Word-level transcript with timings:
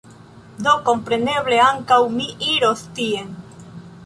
Do, 0.67 0.71
kompreneble, 0.87 1.59
ankaŭ 1.67 1.99
mi 2.17 2.27
iros 2.55 2.83
tien 3.01 3.31